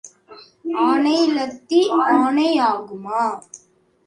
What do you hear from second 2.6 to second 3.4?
ஆகுமா?